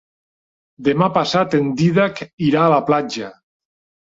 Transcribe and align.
Demà 0.87 1.09
passat 1.17 1.57
en 1.59 1.67
Dídac 1.83 2.23
irà 2.49 2.63
a 2.65 2.73
la 2.77 2.81
platja. 2.89 3.31